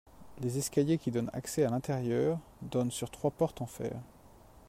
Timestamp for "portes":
3.29-3.61